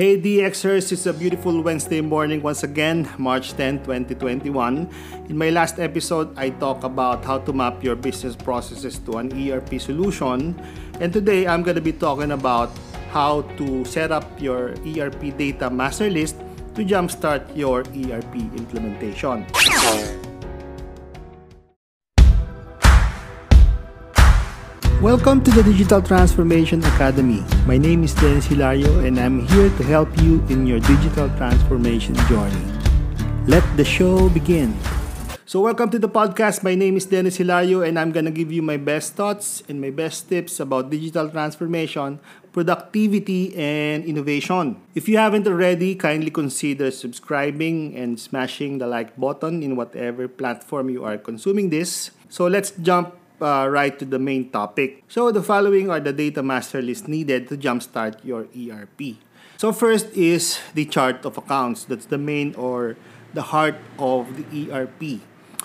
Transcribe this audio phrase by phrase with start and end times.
[0.00, 4.88] Hey DXers, it's a beautiful Wednesday morning once again, March 10, 2021.
[5.28, 9.28] In my last episode, I talked about how to map your business processes to an
[9.28, 10.56] ERP solution.
[11.00, 12.72] And today, I'm going to be talking about
[13.12, 16.36] how to set up your ERP data master list
[16.76, 19.44] to jumpstart your ERP implementation.
[25.00, 27.40] Welcome to the Digital Transformation Academy.
[27.64, 32.12] My name is Dennis Hilario and I'm here to help you in your digital transformation
[32.28, 32.60] journey.
[33.48, 34.76] Let the show begin.
[35.48, 36.60] So, welcome to the podcast.
[36.60, 39.80] My name is Dennis Hilario and I'm going to give you my best thoughts and
[39.80, 42.20] my best tips about digital transformation,
[42.52, 44.76] productivity, and innovation.
[44.94, 50.90] If you haven't already, kindly consider subscribing and smashing the like button in whatever platform
[50.90, 52.10] you are consuming this.
[52.28, 55.04] So, let's jump uh, right to the main topic.
[55.08, 59.16] So the following are the data master list needed to jumpstart your ERP.
[59.56, 61.84] So first is the chart of accounts.
[61.84, 62.96] That's the main or
[63.34, 65.20] the heart of the ERP.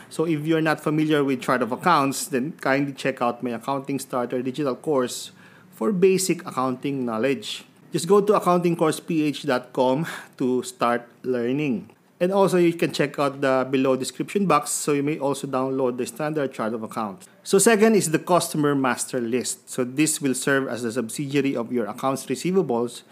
[0.09, 3.99] So if you're not familiar with chart of accounts, then kindly check out my Accounting
[3.99, 5.31] Starter digital course
[5.71, 7.63] for basic accounting knowledge.
[7.91, 11.94] Just go to accountingcourseph.com to start learning.
[12.19, 15.97] And also, you can check out the below description box so you may also download
[15.97, 17.27] the standard chart of accounts.
[17.43, 19.69] So second is the customer master list.
[19.69, 23.03] So this will serve as a subsidiary of your accounts receivables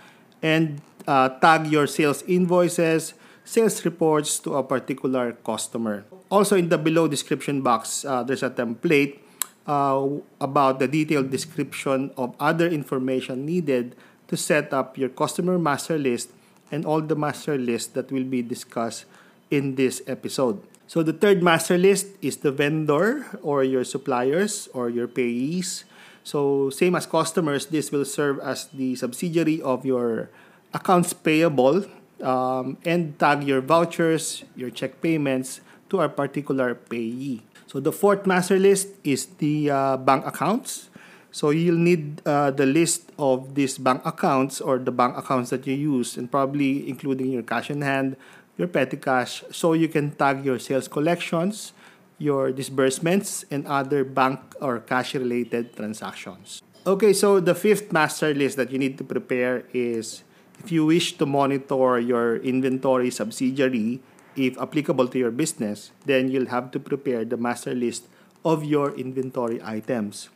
[0.41, 6.05] and uh, tag your sales invoices, sales reports to a particular customer.
[6.31, 9.19] Also in the below description box, uh, there's a template
[9.67, 10.07] uh,
[10.39, 13.95] about the detailed description of other information needed
[14.27, 16.31] to set up your customer master list
[16.73, 19.05] and all the master lists that will be discussed
[19.53, 20.57] in this episode.
[20.89, 25.85] So the third master list is the vendor or your suppliers or your payees.
[26.25, 30.33] So same as customers, this will serve as the subsidiary of your
[30.73, 31.85] accounts payable
[32.25, 35.61] um, and tag your vouchers, your check payments
[35.93, 37.45] to a particular payee.
[37.67, 40.89] So the fourth master list is the uh, bank accounts.
[41.33, 45.65] So you'll need uh, the list of these bank accounts or the bank accounts that
[45.65, 48.17] you use and probably including your cash in hand,
[48.55, 51.73] your petty cash, so you can tag your sales collections,
[52.19, 56.61] your disbursements, and other bank or cash related transactions.
[56.85, 60.21] Okay, so the fifth master list that you need to prepare is
[60.61, 64.05] if you wish to monitor your inventory subsidiary,
[64.35, 68.05] if applicable to your business, then you'll have to prepare the master list
[68.45, 70.29] of your inventory items.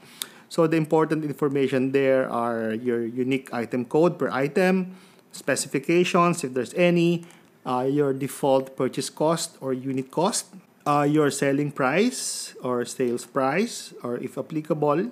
[0.50, 4.96] So the important information there are your unique item code per item,
[5.32, 7.26] specifications if there's any,
[7.66, 10.48] uh, your default purchase cost or unit cost,
[10.88, 15.12] uh, your selling price or sales price, or if applicable,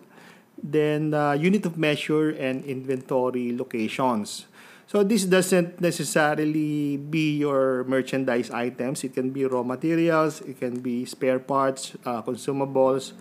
[0.63, 4.47] then uh, unit of measure and inventory locations.
[4.87, 9.03] So this doesn't necessarily be your merchandise items.
[9.03, 13.11] It can be raw materials, it can be spare parts, uh, consumables,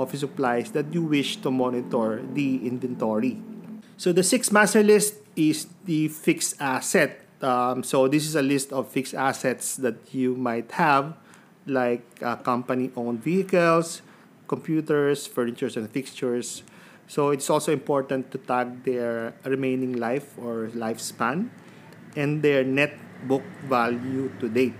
[0.00, 3.36] office supplies that you wish to monitor the inventory.
[4.00, 7.20] So the sixth master list is the fixed asset.
[7.44, 11.16] Um, so this is a list of fixed assets that you might have,
[11.66, 14.00] like uh, company-owned vehicles,
[14.48, 16.64] computers, furnitures, and fixtures.
[17.08, 21.50] So it's also important to tag their remaining life or lifespan
[22.16, 22.96] and their net
[23.28, 24.74] book value to date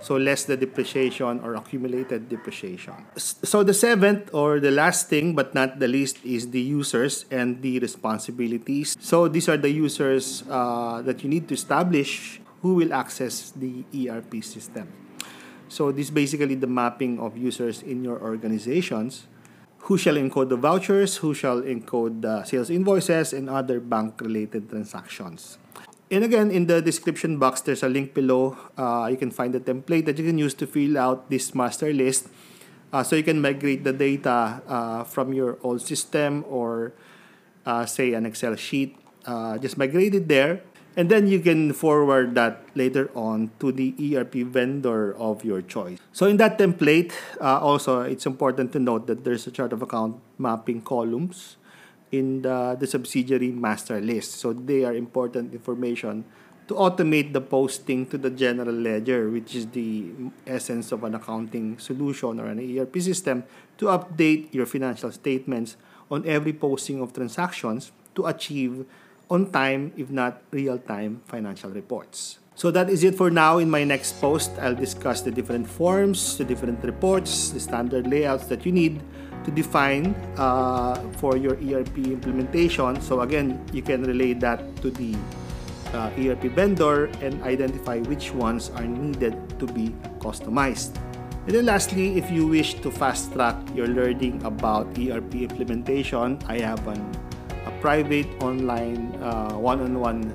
[0.00, 2.94] so less the depreciation or accumulated depreciation.
[3.16, 7.60] So the seventh or the last thing but not the least is the users and
[7.62, 8.96] the responsibilities.
[9.00, 13.84] So these are the users uh, that you need to establish who will access the
[13.92, 14.88] ERP system.
[15.68, 19.26] So this is basically the mapping of users in your organizations.
[19.88, 24.68] Who shall encode the vouchers, who shall encode the sales invoices, and other bank related
[24.68, 25.56] transactions.
[26.10, 28.58] And again, in the description box, there's a link below.
[28.76, 31.92] Uh, you can find the template that you can use to fill out this master
[31.92, 32.26] list.
[32.92, 36.92] Uh, so you can migrate the data uh, from your old system or
[37.64, 38.98] uh, say an Excel sheet.
[39.24, 40.62] Uh, just migrate it there.
[40.96, 46.00] And then you can forward that later on to the ERP vendor of your choice.
[46.12, 49.82] So in that template, uh, also it's important to note that there's a chart of
[49.82, 51.56] account mapping columns
[52.12, 54.32] in the, the subsidiary master list.
[54.32, 56.24] So they are important information
[56.68, 60.06] to automate the posting to the general ledger, which is the
[60.46, 63.42] essence of an accounting solution or an ERP system,
[63.78, 65.76] to update your financial statements
[66.10, 68.86] on every posting of transactions to achieve
[69.28, 72.38] on time, if not real time, financial reports.
[72.54, 73.58] So that is it for now.
[73.58, 78.46] In my next post, I'll discuss the different forms, the different reports, the standard layouts
[78.46, 79.00] that you need
[79.44, 83.00] to define uh, for your ERP implementation.
[83.00, 85.16] So again, you can relate that to the
[85.92, 90.96] uh, ERP vendor and identify which ones are needed to be customized.
[91.46, 96.60] And then lastly, if you wish to fast track your learning about ERP implementation, I
[96.60, 97.00] have an,
[97.66, 100.34] a private online uh, one-on-one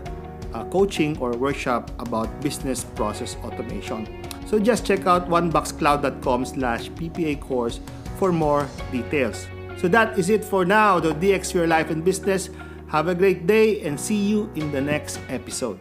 [0.54, 4.08] uh, coaching or workshop about business process automation.
[4.48, 7.80] So just check out oneboxcloud.com slash BPA course
[8.18, 9.48] for more details.
[9.78, 12.50] So that is it for now, the DX Your Life and Business.
[12.88, 15.80] Have a great day and see you in the next episode.